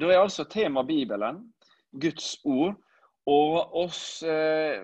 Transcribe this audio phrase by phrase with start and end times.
[0.00, 1.42] Da er altså tema Bibelen,
[2.00, 2.78] Guds ord.
[3.28, 4.80] Og oss eh,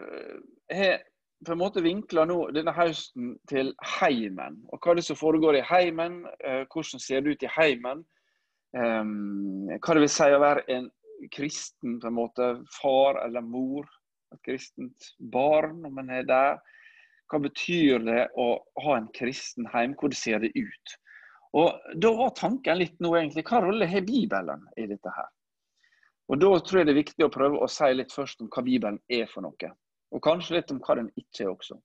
[0.70, 1.00] har
[1.46, 4.60] på en måte vinkla nå denne høsten til heimen.
[4.68, 6.20] Og hva er det som foregår i heimen?
[6.44, 8.04] Eh, hvordan ser det ut i heimen?
[8.76, 9.02] Eh,
[9.78, 10.90] hva det vil si å være en
[11.34, 13.88] kristen på en måte far eller mor?
[14.34, 16.58] Et kristent barn, om en er der.
[17.32, 18.50] Hva betyr det å
[18.84, 19.96] ha en kristen heim?
[19.96, 20.98] Hvordan ser det ut?
[21.56, 25.28] Og Da var tanken litt nå egentlig, hva rolle har Bibelen i dette her?
[26.28, 28.64] Og Da tror jeg det er viktig å prøve å si litt først om hva
[28.64, 29.72] Bibelen er for noe.
[30.12, 31.78] Og kanskje litt om hva den ikke er også.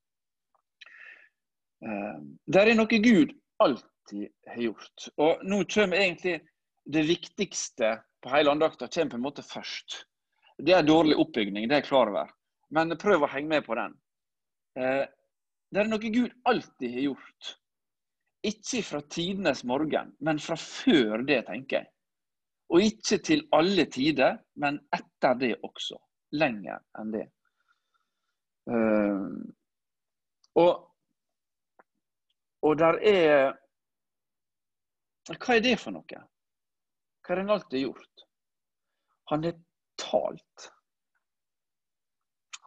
[1.84, 5.07] Der det er noe Gud alltid har gjort.
[5.20, 6.38] Og nå kommer egentlig
[6.84, 10.05] det viktigste på hele andakta kommer på en måte først.
[10.57, 12.32] Det er dårlig oppbygning, det er jeg klar over.
[12.71, 13.95] Men prøv å henge med på den.
[14.80, 15.04] Eh,
[15.73, 17.54] det er noe Gud alltid har gjort.
[18.43, 21.89] Ikke fra tidenes morgen, men fra før det, tenker jeg.
[22.73, 25.99] Og ikke til alle tider, men etter det også.
[26.34, 27.27] Lenger enn det.
[28.65, 29.29] Uh,
[30.57, 30.71] og,
[32.63, 33.34] og der er
[35.27, 36.21] Hva er det for noe?
[37.23, 38.23] Hva har han alltid gjort?
[39.31, 39.59] Han er
[39.99, 40.70] talt.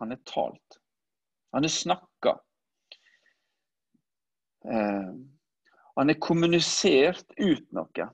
[0.01, 0.79] Han er talt.
[1.57, 2.37] Han er snakka.
[4.67, 5.17] Uh,
[5.97, 8.09] han har kommunisert ut noe.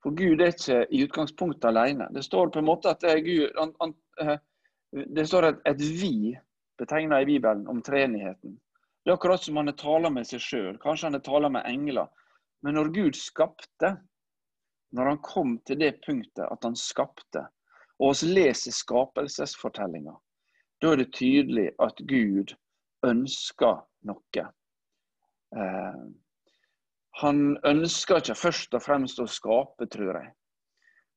[0.00, 2.06] For Gud er ikke i utgangspunktet alene.
[2.14, 4.38] Det står på en måte at Gud han, han, eh,
[4.90, 6.36] Det står et, et vi
[6.78, 8.56] betegna i Bibelen om treenigheten.
[9.04, 10.78] Det er akkurat som han har tala med seg sjøl.
[10.80, 12.08] Kanskje han har tala med engler.
[12.62, 13.96] Men når Gud skapte,
[14.92, 17.44] når han kom til det punktet at han skapte,
[18.00, 20.16] og oss leser skapelsesfortellinga,
[20.80, 22.56] da er det tydelig at Gud
[23.06, 24.46] ønsker noe.
[25.56, 26.02] Eh,
[27.20, 30.32] han ønsker ikke først og fremst å skape, tror jeg.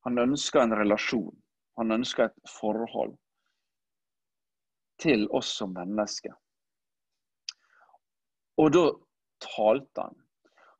[0.07, 1.35] Han ønsker en relasjon.
[1.79, 3.15] Han ønsker et forhold
[5.01, 6.33] til oss som mennesker.
[8.61, 8.83] Og da
[9.41, 10.19] talte han.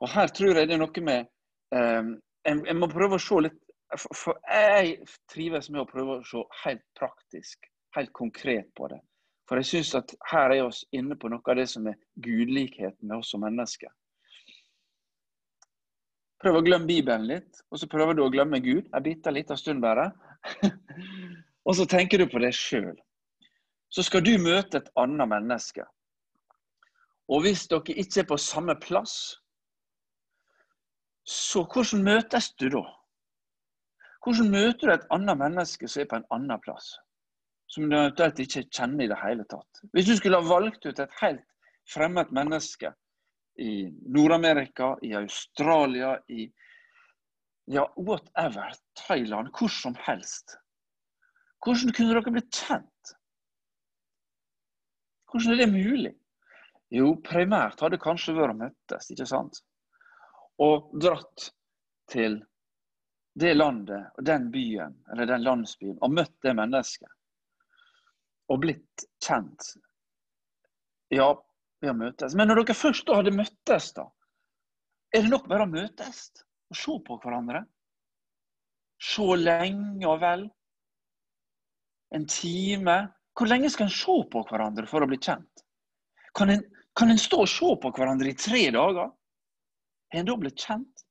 [0.04, 1.26] Og her tror jeg det er noe med
[1.74, 2.12] eh,
[2.44, 3.60] jeg, må prøve å se litt
[3.94, 4.96] For jeg
[5.30, 9.00] trives med å prøve å se helt praktisk, helt konkret på det.
[9.54, 13.06] For jeg syns at her er oss inne på noe av det som er gudlikheten
[13.06, 13.92] med oss som mennesker.
[16.42, 19.60] Prøv å glemme Bibelen litt, og så prøver du å glemme Gud en bitte liten
[19.62, 20.08] stund bare.
[21.70, 22.98] og så tenker du på deg sjøl.
[23.94, 25.86] Så skal du møte et annet menneske.
[27.30, 29.38] Og hvis dere ikke er på samme plass,
[31.30, 32.88] så hvordan møtes du da?
[34.26, 36.96] Hvordan møter du et annet menneske som er på en annen plass?
[37.74, 39.82] Som du eventuelt ikke kjenner i det hele tatt.
[39.96, 41.46] Hvis du skulle ha valgt ut et helt
[41.90, 42.92] fremmed menneske
[43.62, 46.46] i Nord-Amerika, i Australia, i
[47.72, 48.76] ja, whatever,
[49.08, 50.58] Thailand, hvor som helst.
[51.66, 53.14] Hvordan kunne dere blitt kjent?
[55.32, 56.14] Hvordan er det mulig?
[56.94, 59.64] Jo, primært hadde kanskje vært møttes, ikke sant?
[60.62, 61.50] Og dratt
[62.12, 62.38] til
[63.40, 67.10] det landet og den byen eller den landsbyen og møtt det mennesket
[68.52, 69.74] og blitt kjent.
[71.14, 71.30] Ja,
[71.82, 72.36] vi har møtes.
[72.36, 74.08] Men når dere først hadde møttes, da,
[75.14, 76.26] er det nok bare å møtes
[76.72, 77.64] og se på hverandre?
[79.04, 80.48] Se lenge og vel.
[82.14, 82.98] En time.
[83.34, 85.66] Hvor lenge skal en se på hverandre for å bli kjent?
[86.38, 86.64] Kan en,
[86.98, 89.12] kan en stå og se på hverandre i tre dager?
[90.14, 91.06] Er en da blitt kjent?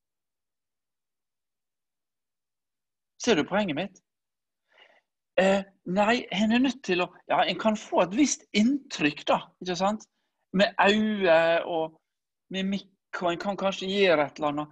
[3.22, 4.02] Ser du poenget mitt?
[5.40, 9.38] Eh, nei, en er nødt til å Ja, en kan få et visst inntrykk, da.
[9.62, 10.04] ikke sant?
[10.52, 11.96] Med øyne og
[12.52, 14.68] mimikk, og en kan kanskje gjøre et eller annet.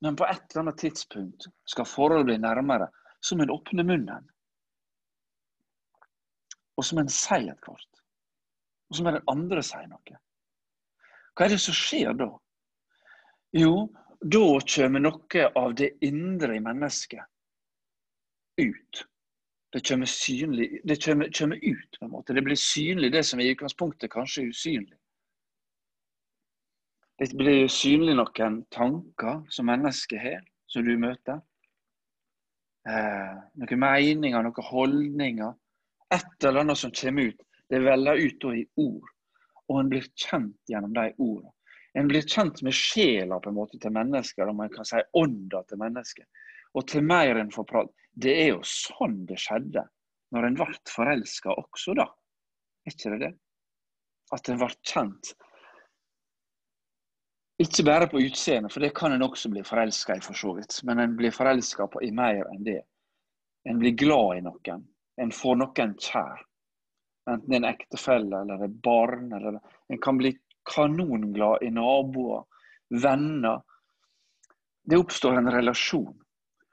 [0.00, 2.88] Men på et eller annet tidspunkt skal forholdet bli nærmere.
[3.22, 4.30] som en åpner munnen.
[6.76, 8.00] Og som en sier et kort.
[8.88, 10.20] Og som den andre sier noe.
[11.36, 12.30] Hva er det som skjer da?
[13.52, 13.74] Jo,
[14.24, 17.20] da kommer noe av det indre i mennesket
[18.60, 19.04] ut.
[19.72, 21.98] Det kommer, synlig, det kommer, kommer ut.
[21.98, 22.32] på en måte.
[22.32, 24.96] Det blir synlig, det som i utgangspunktet kanskje er usynlig.
[27.18, 31.38] Det blir synlig noen tanker som mennesket har, som du møter.
[32.88, 35.54] Eh, noen meninger, noen holdninger.
[36.10, 37.42] Et eller annet som kommer ut.
[37.70, 39.10] Det veller ut i ord.
[39.68, 41.52] Og en blir kjent gjennom de ordene.
[41.94, 45.62] En blir kjent med sjela på en måte til mennesker, om man kan si ånda
[45.68, 46.24] til mennesker.
[46.78, 47.90] Og til mer enn forprat.
[48.10, 49.84] Det er jo sånn det skjedde
[50.34, 52.06] når en ble forelska også, da.
[52.86, 53.30] Er ikke det det?
[54.34, 55.32] At en ble kjent.
[57.60, 60.78] Ikke bare på utseendet, for det kan en også bli forelska i, for så vidt.
[60.88, 62.78] Men en blir forelska i mer enn det.
[63.68, 64.86] En blir glad i noen.
[65.20, 66.46] En får noen kjær.
[67.28, 69.28] Enten det er en ektefelle eller et barn.
[69.36, 69.58] Eller
[69.92, 70.32] en kan bli
[70.70, 72.46] kanonglad i naboer,
[73.02, 73.60] venner.
[74.88, 76.16] Det oppstår en relasjon.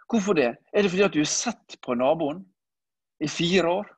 [0.07, 0.55] Hvorfor det?
[0.73, 2.45] Er det fordi at du har sett på naboen
[3.23, 3.89] i fire år?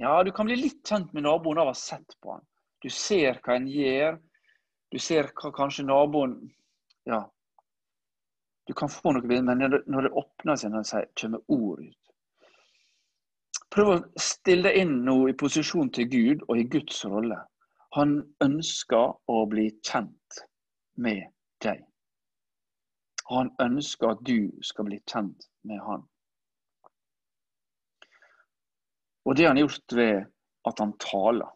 [0.00, 2.44] Ja, du kan bli litt kjent med naboen av å ha sett på han.
[2.80, 4.20] Du ser hva en gjør,
[4.94, 6.38] du ser hva kanskje naboen
[7.08, 7.24] Ja.
[8.68, 12.08] Du kan få noe bilde, men når det åpner seg, når det kommer ord ut
[13.72, 17.36] Prøv å stille deg inn nå i posisjon til Gud og i Guds rolle.
[17.96, 18.14] Han
[18.44, 20.40] ønsker å bli kjent
[20.96, 21.28] med
[21.64, 21.82] deg.
[23.28, 26.06] Han ønsker at du skal bli kjent med han.
[29.28, 30.24] Og det har han gjort ved
[30.68, 31.50] at han taler.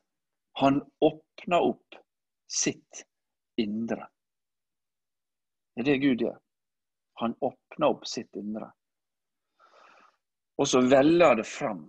[0.61, 1.97] Han åpner opp
[2.53, 3.05] sitt
[3.57, 4.05] indre.
[5.73, 6.37] Det er det Gud gjør.
[7.23, 8.69] Han åpner opp sitt indre.
[10.61, 11.87] Og så veller det fram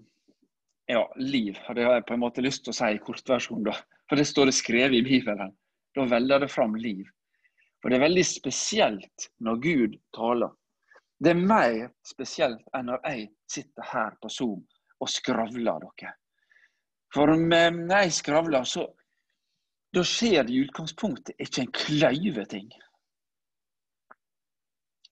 [0.88, 1.58] ja, liv.
[1.76, 3.76] Det har jeg på en måte lyst til å si i kortversjon, da.
[4.08, 5.52] For det står det skrevet i Bibelen.
[5.96, 7.04] Da veller det fram liv.
[7.84, 10.54] For det er veldig spesielt når Gud taler.
[11.20, 14.62] Det er mer spesielt enn når jeg sitter her på Zoom
[15.04, 16.14] og skravler dere.
[17.14, 18.86] For når jeg skravler, så
[19.94, 22.72] da skjer det i utgangspunktet ikke en kløyve ting.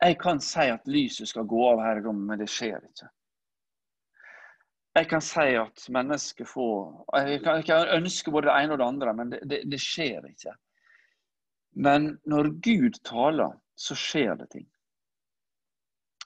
[0.02, 3.12] Jeg kan si at lyset skal gå av her i rommet, men det skjer ikke.
[4.96, 8.80] Jeg kan si at mennesker får Jeg kan, jeg kan ønske både det ene og
[8.80, 10.56] det andre, men det, det, det skjer ikke.
[11.72, 14.68] Men når Gud taler, så skjer det ting.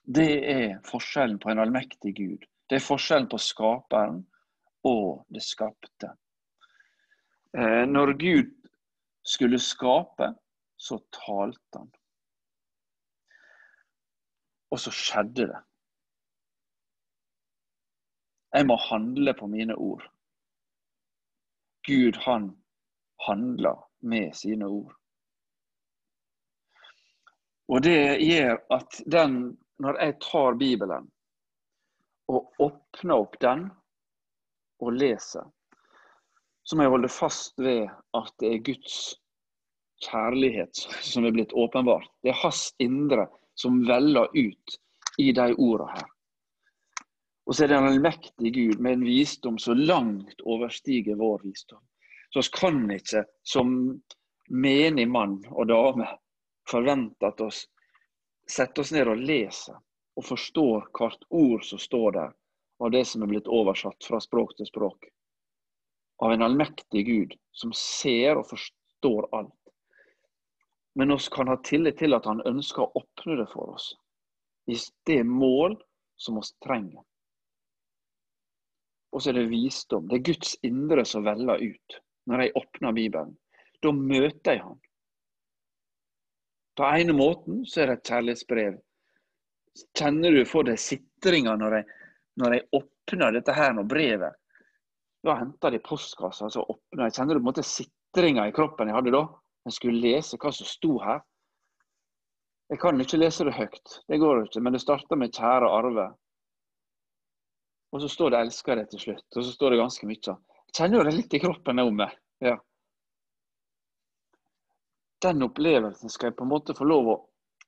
[0.06, 2.46] Det er forskjellen på en allmektig Gud.
[2.70, 4.24] Det er forskjellen på skaperen
[4.86, 6.12] og det skapte.
[7.58, 8.52] Eh, når Gud
[9.26, 10.34] skulle skape,
[10.78, 11.94] så talte han.
[14.74, 15.62] Og så skjedde det.
[18.56, 20.04] Jeg må handle på mine ord.
[21.88, 22.52] Gud, han
[23.28, 24.94] handler med sine ord.
[27.72, 31.10] Og det gjør at den, når jeg tar Bibelen
[32.30, 33.68] og åpner opp den
[34.84, 35.46] og leser,
[36.66, 37.86] så må jeg holde fast ved
[38.18, 38.98] at det er Guds
[40.06, 42.10] kjærlighet som er blitt åpenbart.
[42.22, 43.28] Det er hans indre
[43.58, 44.78] som veller ut
[45.22, 46.10] i de ordene her.
[47.46, 51.82] Og så er det en allmektig Gud med en visdom som langt overstiger vår visdom.
[52.34, 53.76] Så vi kan ikke som
[54.50, 56.10] menig mann og dame
[56.70, 57.66] forvente at oss
[58.50, 59.78] setter oss ned og leser
[60.16, 62.32] og forstår hvert ord som står der,
[62.84, 65.10] av det som er blitt oversatt fra språk til språk
[66.18, 69.54] av en allmektig Gud som ser og forstår alt.
[70.96, 73.92] Men oss kan ha tillit til at han ønsker å åpne det for oss.
[74.72, 75.76] I det mål
[76.18, 77.04] som oss trenger.
[79.12, 80.08] Og så er det visdom.
[80.08, 83.36] Det er Guds indre som veller ut når jeg åpner Bibelen.
[83.84, 84.80] Da møter jeg han.
[86.75, 88.80] På ene måten så er det et kjærlighetsbrev.
[89.95, 91.83] Kjenner du for deg sitringa når
[92.36, 94.36] når jeg åpner dette her med brevet?
[95.25, 97.16] Da henter de postkassa, så åpner jeg.
[97.16, 99.24] Kjenner du på en måte sitringa i kroppen jeg hadde da?
[99.66, 101.24] Jeg skulle lese hva som sto her.
[102.69, 106.12] Jeg kan ikke lese det høyt, det går ikke, men det starter med 'kjære Arve'.
[107.94, 109.27] Og så står det 'elsker deg' til slutt.
[109.38, 110.38] Og så står det ganske mye.
[110.67, 112.12] Jeg kjenner jo det litt i kroppen nå med.
[112.41, 112.58] Ja.
[115.25, 117.15] Den opplevelsen skal jeg på en måte få lov å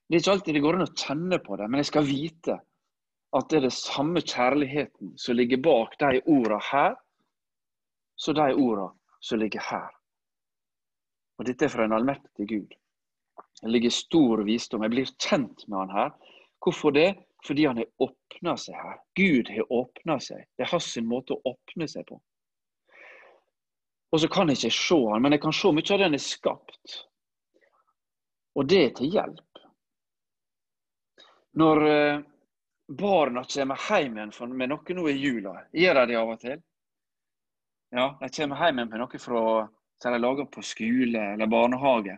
[0.07, 2.53] Det er ikke alltid det går an å kjenne på det, men jeg skal vite
[3.35, 6.93] at det er det samme kjærligheten som ligger bak de ordene her,
[8.15, 9.89] så de ordene som ligger her.
[11.37, 12.77] Og dette er fra en allmektig Gud.
[13.61, 14.85] Det ligger stor visdom.
[14.85, 16.15] Jeg blir kjent med han her.
[16.63, 17.09] Hvorfor det?
[17.45, 18.95] Fordi han har åpna seg her.
[19.17, 20.47] Gud har åpna seg.
[20.57, 22.21] Det er hans måte å åpne seg på.
[24.13, 26.17] Og så kan jeg ikke se han, men jeg kan se mye av det han
[26.17, 26.97] er skapt.
[28.57, 29.61] Og det er til hjelp.
[31.57, 32.21] Når eh,
[32.99, 36.61] barna kommer hjem igjen med noe nå i jula, gjør de det av og til?
[37.93, 39.43] Ja, de kommer hjem med noe fra,
[40.01, 42.17] som de lager på skole eller barnehage.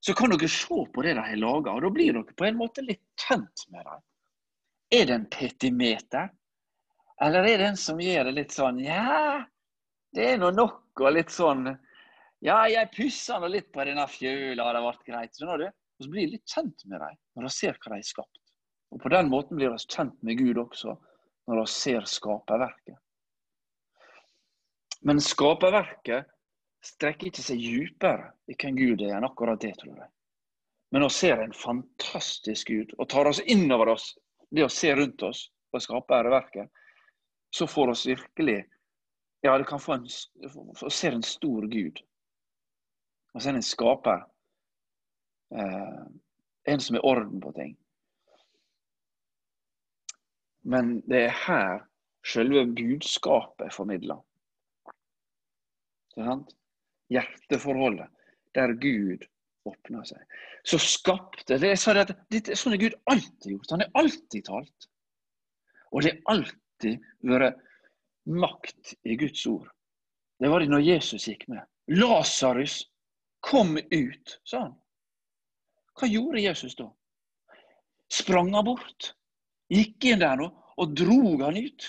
[0.00, 2.58] Så kan dere se på det de har laga, og da blir dere på en
[2.58, 4.04] måte litt kjent med dem.
[4.94, 6.30] Er det en petimeter?
[7.22, 9.42] Eller er det en som gjør det litt sånn Ja,
[10.14, 11.66] det er nå nok, og litt sånn
[12.44, 15.34] Ja, jeg pussa nå litt på denne fjøla, det ble greit.
[15.34, 15.68] Skjønner du?
[15.98, 18.42] Og så blir jeg litt kjent med dem når jeg ser hva de har skapt.
[18.94, 20.94] Og på den måten blir vi kjent med Gud også,
[21.50, 22.98] når vi ser skaperverket.
[25.06, 26.30] Men skaperverket
[26.84, 30.10] strekker ikke seg dypere i hvem Gud er, enn akkurat det, tror jeg.
[30.94, 34.12] Men vi ser en fantastisk Gud og tar oss innover oss
[34.54, 36.70] det å se rundt oss og skape æreverket,
[37.52, 38.62] så får oss virkelig
[39.46, 42.00] Ja, det kan få en, se en stor Gud.
[43.38, 44.22] Og så er det en skaper.
[45.54, 46.06] Eh,
[46.74, 47.76] en som er orden på ting.
[50.66, 51.84] Men det er her
[52.26, 54.18] selve budskapet er formidla.
[57.14, 58.10] Hjerteforholdet,
[58.58, 59.22] der Gud
[59.70, 60.18] åpner seg.
[60.66, 63.70] Så skapte det, sa det det, Sånn er Gud alltid gjort.
[63.70, 64.90] Han har alltid talt.
[65.94, 67.62] Og det har alltid vært
[68.26, 69.70] makt i Guds ord.
[70.42, 71.62] Det var det når Jesus gikk med.
[71.94, 72.82] Lasarus,
[73.40, 74.74] kom ut, sa han.
[75.98, 76.88] Hva gjorde Jesus da?
[78.12, 79.12] Sprang han bort?
[79.68, 81.88] Gikk inn der nå og drog han ut?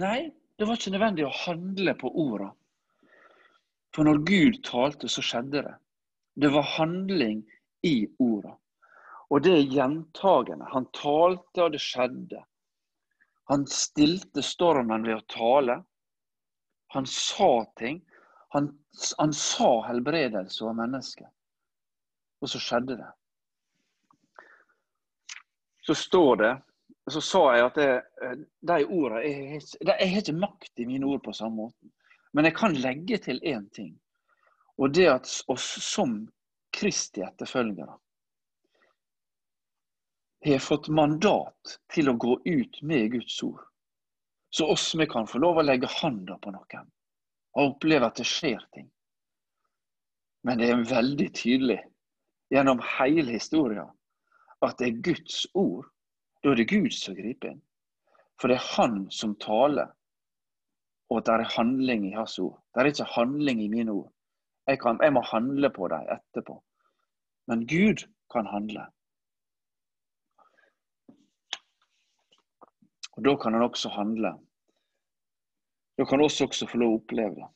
[0.00, 2.48] Nei, det var ikke nødvendig å handle på orda.
[3.94, 5.76] For når Gud talte, så skjedde det.
[6.38, 7.42] Det var handling
[7.86, 8.54] i orda.
[9.28, 10.68] Og det er gjentagende.
[10.72, 12.42] Han talte, og det skjedde.
[13.52, 15.78] Han stilte stormen ved å tale.
[16.94, 18.02] Han sa ting.
[18.54, 18.70] Han,
[19.18, 21.28] han sa helbredelse over mennesket.
[22.40, 23.10] Og så skjedde det.
[25.84, 26.54] Så står det
[27.10, 27.92] så sa jeg at det,
[28.68, 31.90] de ordene jeg, har ikke makt i mine ord på samme måte.
[32.36, 33.94] Men jeg kan legge til én ting.
[34.78, 36.20] Og det at oss som
[36.74, 37.96] Kristi etterfølgere
[40.46, 43.64] har fått mandat til å gå ut med Guds ord.
[44.54, 46.92] Så oss vi kan få lov å legge handa på noen
[47.58, 48.88] og oppleve at det skjer ting.
[50.46, 51.78] Men det er veldig tydelig
[52.54, 53.90] gjennom hele historien
[54.64, 55.88] at det er Guds ord
[56.42, 57.62] da er det Gud som griper inn.
[58.38, 59.90] For det er Han som taler,
[61.10, 62.60] og det er handling i hans ord.
[62.74, 64.12] Det er ikke handling i mine ord.
[64.68, 66.60] Jeg, kan, jeg må handle på dem etterpå.
[67.48, 68.84] Men Gud kan handle.
[73.16, 74.36] Og Da kan han også handle.
[75.98, 77.48] Da kan oss også få lov å oppleve det.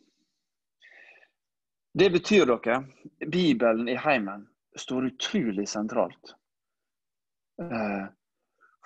[1.94, 2.78] Det betyr dere,
[3.30, 4.48] Bibelen i heimen
[4.80, 6.32] står utrolig sentralt.
[7.62, 8.06] Eh,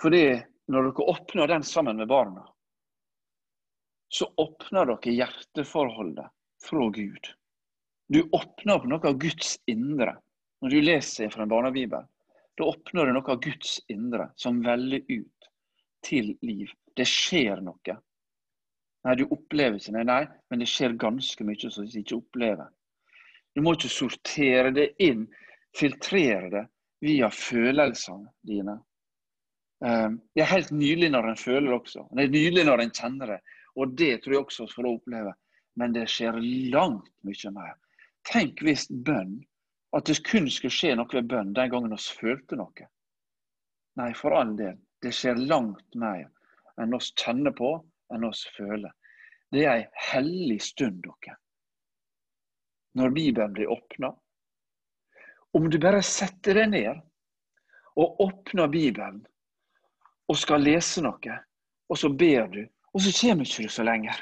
[0.03, 0.25] fordi
[0.69, 2.45] når dere åpner den sammen med barna,
[4.13, 6.29] så åpner dere hjerteforholdet
[6.67, 7.31] fra Gud.
[8.09, 10.19] Du åpner opp noe av Guds indre.
[10.61, 12.05] Når du leser fra en barnebibel,
[12.57, 15.49] da åpner du noe av Guds indre som veller ut
[16.05, 16.71] til liv.
[16.97, 17.97] Det skjer noe.
[19.07, 22.73] Nei, du opplever ikke nei, men det skjer ganske mye som du ikke opplever.
[23.55, 25.29] Du må ikke sortere det inn,
[25.77, 26.65] filtrere det
[27.05, 28.75] via følelsene dine.
[29.85, 32.07] Ehm, det er helt nylig når en føler det også.
[32.11, 33.41] Det er nylig når en kjenner det.
[33.77, 35.35] Og det tror jeg også vi får oppleve.
[35.77, 36.39] Men det skjer
[36.75, 37.75] langt mye mer.
[38.27, 39.39] Tenk hvis bønn
[39.95, 42.89] At det kun skulle skje noe ved bønn den gangen vi følte noe.
[43.97, 44.75] Nei, for all del.
[45.01, 46.27] Det skjer langt mer
[46.83, 47.71] enn oss kjenner på,
[48.15, 48.93] enn oss føler.
[49.53, 51.37] Det er ei hellig stund, dere.
[52.97, 54.13] Når Bibelen blir åpna.
[55.57, 57.03] Om du bare setter deg ned
[57.97, 59.23] og åpner Bibelen
[60.27, 61.39] og skal lese noe,
[61.87, 64.19] og så ber du, og så kommer ikke du så lenger.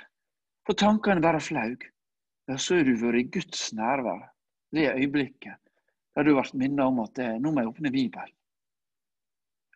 [0.66, 1.82] For tankene bare flaug.
[2.48, 4.26] Ja, så har du vært i Guds nærvær
[4.74, 5.60] det øyeblikket
[6.14, 8.34] der du ble minnet om at det, nå må jeg åpne Bibelen.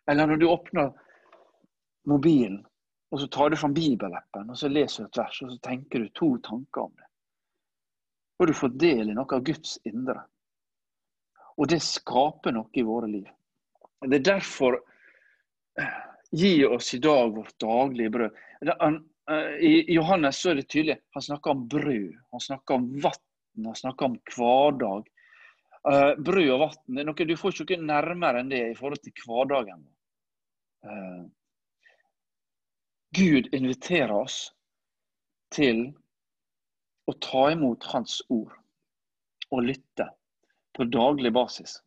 [0.07, 0.93] Eller når du åpner
[2.07, 2.61] mobilen,
[3.09, 6.03] og så tar du fram bibelappen og så leser du et vers, og så tenker
[6.03, 7.07] du to tanker om det.
[8.39, 10.21] Og du får del i noe av Guds indre.
[11.59, 13.27] Og det skaper noe i våre liv.
[14.05, 14.77] Det er derfor
[16.31, 18.35] Gi oss i dag vårt daglige brød.
[19.29, 20.99] Eh, I Johannes så er det tydelig.
[21.11, 25.09] Han snakker om brød, han snakker om vann, han snakker om hverdag.
[25.89, 29.87] Eh, brød og vann Du får ikke nærmere enn det i forhold til hverdagen.
[33.15, 34.53] Eh, Gud inviterer oss
[35.51, 35.93] til
[37.07, 38.53] å ta imot Hans ord
[39.49, 40.09] og lytte
[40.77, 41.79] på daglig basis.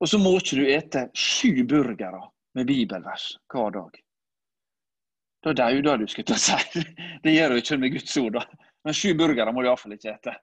[0.00, 2.20] Og så må ikke du ete sju burgere
[2.54, 3.98] med bibelvers hver dag.
[5.44, 6.84] Da dauder du, skulle jeg si.
[7.24, 8.44] Det gjør du ikke med Guds ord, da.
[8.84, 10.34] Men sju burgere må du iallfall ikke ete.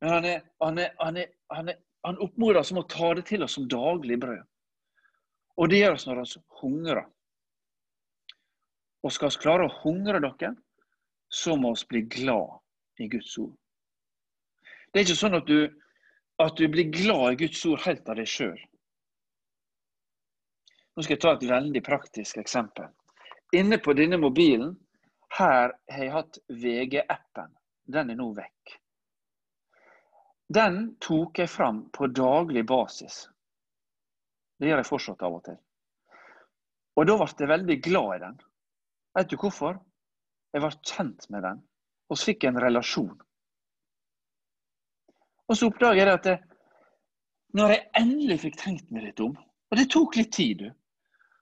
[0.00, 0.94] Men han, er, han, er,
[1.52, 4.42] han, er, han oppmoder oss om å ta det til oss som daglig brød.
[5.60, 7.04] Og det gjør oss når vi hungrer.
[9.04, 10.54] Og skal vi klare å hungre dere,
[11.30, 13.54] så må vi bli glad i Guds ord.
[14.90, 15.68] Det er ikke sånn at du
[16.40, 18.60] at du blir glad i Guds ord helt av deg sjøl.
[20.96, 22.88] Nå skal jeg ta et veldig praktisk eksempel.
[23.56, 24.78] Inne på denne mobilen
[25.30, 27.52] Her har jeg hatt VG-appen.
[27.86, 28.72] Den er nå vekk.
[30.50, 33.28] Den tok jeg fram på daglig basis.
[34.60, 35.56] Det gjør jeg fortsatt av og til.
[37.00, 38.38] Og da ble jeg veldig glad i den.
[39.16, 39.78] Vet du hvorfor?
[40.52, 41.60] Jeg ble kjent med den,
[42.10, 43.14] og så fikk jeg en relasjon.
[45.48, 46.42] Og så oppdager jeg at jeg,
[47.56, 49.32] når jeg endelig fikk tenkt meg litt om,
[49.70, 50.68] og det tok litt tid, du,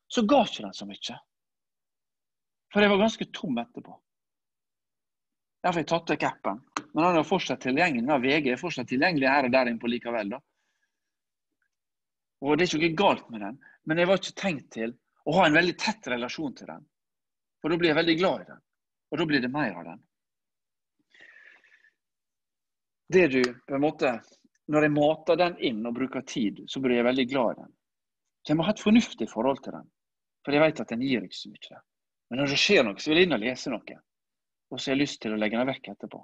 [0.09, 1.17] så ga ikke den så mye.
[2.73, 3.97] For jeg var ganske tom etterpå.
[5.65, 6.61] Derfor har jeg tatt vekk appen.
[6.93, 8.21] Men den er fortsatt tilgjengelig.
[8.23, 10.31] VG er fortsatt tilgjengelig her og der innpå likevel.
[10.37, 10.41] da.
[12.40, 14.95] Og det er ikke noe galt med den, men jeg var ikke tenkt til
[15.28, 16.85] å ha en veldig tett relasjon til den.
[17.59, 18.61] For da blir jeg veldig glad i den.
[19.09, 20.02] Og da blir det mer av den.
[23.09, 24.18] Det du på en måte
[24.68, 27.71] Når jeg mater den inn og bruker tid, så blir jeg veldig glad i den.
[28.42, 29.87] Så jeg må ha et fornuftig forhold til den.
[30.45, 31.78] For jeg vet at den gir ikke så mye.
[32.28, 33.97] Men når det skjer noe, så vil jeg inn og lese noe.
[34.68, 36.21] Og så har jeg lyst til å legge den vekk etterpå.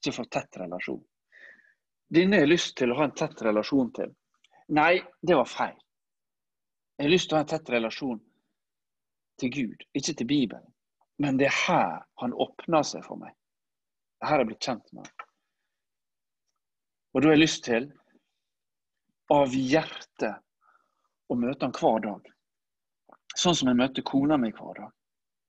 [0.00, 1.00] Så jeg får tett relasjon.
[2.12, 4.12] Denne har jeg lyst til å ha en tett relasjon til.
[4.70, 5.78] Nei, det var feil.
[6.96, 8.20] Jeg har lyst til å ha en tett relasjon
[9.42, 10.68] til Gud, ikke til Bibelen.
[11.18, 13.32] Men det er her han åpner seg for meg.
[14.20, 15.24] Det er her jeg blitt kjent med ham.
[17.10, 17.88] Og da har jeg lyst til,
[19.34, 20.38] av hjertet,
[21.30, 22.30] å møte ham hver dag.
[23.38, 24.94] Sånn som jeg møter kona mi hver dag.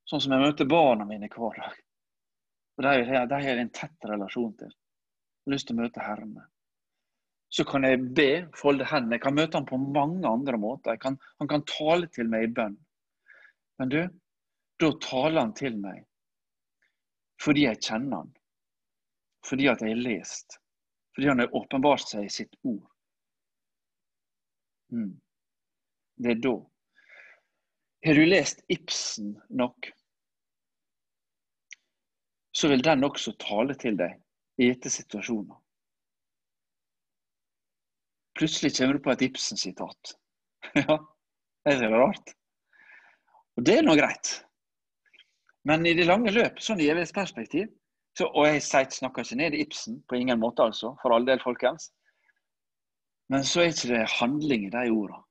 [0.10, 1.78] Sånn som jeg møter barna mine hver dag.
[2.78, 4.74] Og De har jeg en tett relasjon til.
[4.74, 6.34] Jeg har lyst til å møte Herren.
[7.52, 9.18] Så kan jeg be, folde hendene.
[9.18, 10.96] Jeg kan møte ham på mange andre måter.
[11.02, 12.78] Kan, han kan tale til meg i bønn.
[13.82, 14.00] Men du,
[14.80, 16.06] da taler han til meg
[17.42, 18.28] fordi jeg kjenner han.
[19.50, 20.60] Fordi at jeg har lest.
[21.16, 22.84] Fordi han har åpenbart seg i sitt ord.
[24.94, 25.16] Mm.
[26.22, 26.54] Det er da.
[28.06, 29.90] Har du lest Ibsen nok,
[32.52, 34.18] så vil den også tale til deg
[34.62, 35.61] i etter situasjoner.
[38.42, 40.16] Plutselig kommer du på et Ibsen-sitat.
[40.74, 40.96] ja,
[41.68, 42.32] det er rart.
[43.54, 44.32] Og det er nå greit.
[45.70, 47.68] Men i det lange løp, sånn i evighetsperspektiv,
[48.18, 51.92] så, og jeg snakker ikke ned Ibsen, på ingen måte, altså, for all del, folkens.
[53.30, 55.22] Men så er ikke det handling i de ordene.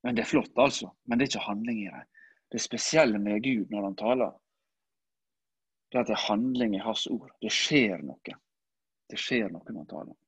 [0.00, 0.88] Men det er flott, altså.
[1.04, 2.08] Men det er ikke handling i dem.
[2.50, 4.32] Det spesielle med Gud når han taler,
[5.92, 7.28] det er at det er handling i hans ord.
[7.44, 8.40] Det skjer noe.
[9.12, 10.19] Det skjer noe når han taler.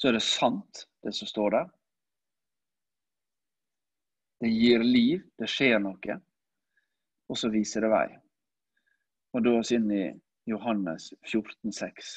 [0.00, 1.70] Så er det sant, det som står der.
[4.40, 6.16] Det gir liv, det skjer noe.
[7.28, 8.06] Og så viser det vei.
[9.36, 10.06] Og da oss inn i
[10.48, 12.14] Johannes 14, 14,6.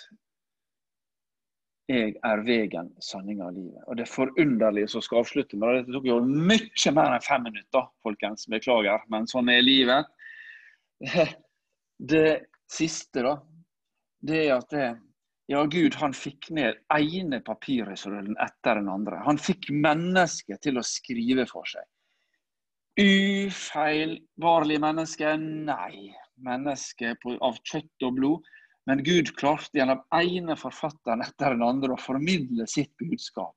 [1.91, 3.83] Jeg er vegen, sanninga og livet.
[3.91, 7.43] Og det forunderlige som skal avslutte med det, det tok jo mye mer enn fem
[7.43, 8.47] minutter, folkens.
[8.51, 10.13] Beklager, men sånn er livet.
[12.03, 13.35] Det siste, da,
[14.25, 14.87] det er at det,
[15.53, 19.19] ja, Gud han fikk ned ene papirrullen etter den andre.
[19.27, 21.85] Han fikk mennesket til å skrive for seg.
[22.99, 25.35] Ufeilbarlig menneske?
[25.37, 26.09] Nei.
[26.43, 27.13] Menneske
[27.45, 28.51] av kjøtt og blod.
[28.89, 33.55] Men Gud klarte gjennom ene forfatteren etter den andre å formidle sitt budskap.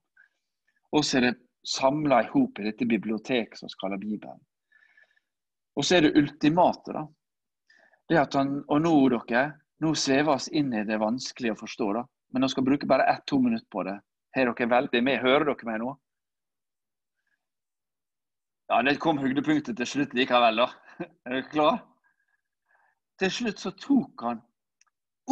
[0.93, 1.35] Og så er det
[1.67, 4.39] samla i hop i dette biblioteket som skal ha Bibelen.
[5.77, 7.07] Og så er det ultimate, da.
[8.07, 9.49] Det at han, og nå, dere,
[9.83, 12.05] nå svever oss inn i det vanskelige å forstå, da.
[12.33, 13.97] Men nå skal bruke bare ett-to minutter på det.
[14.37, 15.23] Har dere veldig med?
[15.23, 15.93] Hører dere meg nå?
[18.67, 20.71] Ja, det kom høydepunktet til slutt likevel, da.
[21.29, 21.83] Er dere klar?
[23.21, 24.41] Til slutt så tok han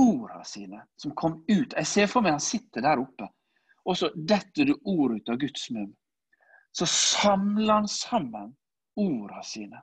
[0.00, 1.74] ordene sine som kom ut.
[1.74, 3.28] Jeg ser for meg han sitter der oppe,
[3.84, 5.90] og så detter det ord ut av Guds munn.
[6.74, 8.54] Så samler han sammen
[8.98, 9.82] ordene sine.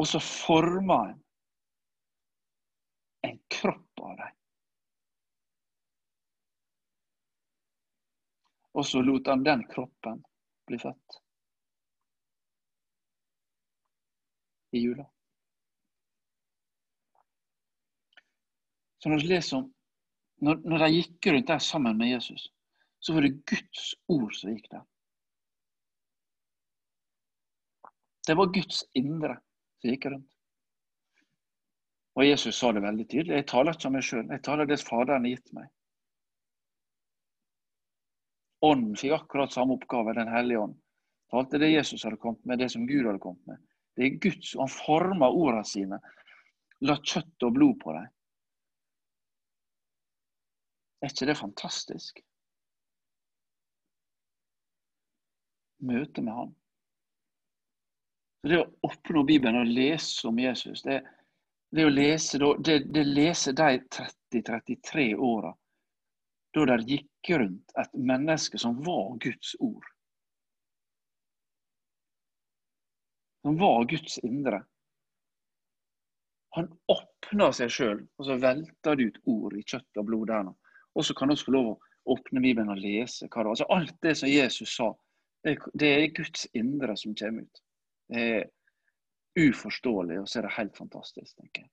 [0.00, 1.20] Og så former han
[3.24, 4.32] en kropp av dem.
[8.74, 10.24] Og så lot han den kroppen
[10.66, 11.20] bli født.
[14.74, 15.06] I jula.
[18.98, 19.68] Så når, leser om,
[20.42, 22.48] når, når de gikk rundt der sammen med Jesus,
[22.98, 24.82] så var det Guds ord som gikk der.
[28.26, 29.36] Det var Guds indre
[29.78, 30.33] som gikk rundt.
[32.14, 33.40] Og Jesus sa det veldig tydelig.
[33.40, 35.70] Jeg taler ikke om meg sjøl, jeg taler det Faderen har gitt meg.
[38.64, 40.76] Ånden fikk akkurat samme oppgave, Den hellige ånd.
[41.30, 43.58] Talte det Jesus hadde kommet med, det som Gud hadde kommet med.
[43.96, 45.98] Det er Guds, og Han former ordene sine.
[46.86, 48.06] La kjøtt og blod på dem.
[51.02, 52.22] Er ikke det fantastisk?
[55.84, 56.54] Møte med Han.
[58.44, 61.00] Det å åpne Bibelen og lese om Jesus, det,
[61.74, 65.54] det å lese, det, det lese de 30-33 åra
[66.54, 69.86] da der gikk rundt et menneske som var Guds ord.
[73.42, 74.62] Som var Guds indre.
[76.54, 80.44] Han åpna seg sjøl, og så velta det ut ord i kjøtt og blod der.
[80.46, 80.54] nå.
[80.94, 81.78] Og så kan vi få lov å
[82.14, 83.54] åpne Bibelen og lese hva det var.
[83.56, 84.92] Altså, alt det som Jesus sa,
[85.42, 87.64] det, det er Guds indre som kommer ut.
[88.14, 88.46] Det er
[89.38, 91.70] uforståelig, og så er det helt fantastisk, tenker jeg.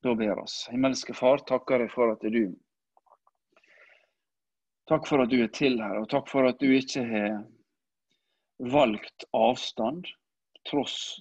[0.00, 0.62] Da ber oss.
[0.72, 2.44] Himmelske Far, takker jeg for at du
[4.90, 7.34] Takk for at du er til her, og takk for at du ikke har
[8.58, 10.08] valgt avstand,
[10.66, 11.20] tross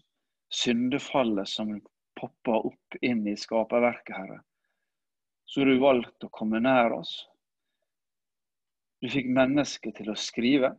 [0.49, 1.75] syndefallet som
[2.17, 4.39] popper opp inn i skaperverket, Herre.
[5.45, 7.13] Så har du valgt å komme nær oss.
[9.05, 10.73] Du fikk mennesket til å skrive,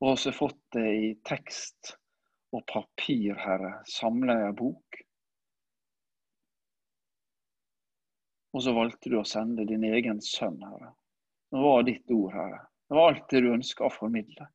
[0.00, 1.96] og også fått det i tekst
[2.56, 5.00] og papir, Herre, samler jeg bok.
[8.50, 10.94] Og så valgte du å sende din egen sønn, Herre.
[11.50, 12.64] Det var ditt ord, Herre.
[12.88, 14.48] Det var alt det du ønska å formidle.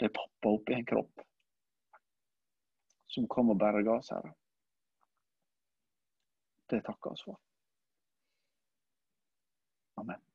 [0.00, 0.14] Det er
[0.48, 1.26] opp i en kropp
[3.10, 4.32] som kom og berga oss, Herre.
[6.70, 7.40] Det takker vi for.
[10.00, 10.29] Amen.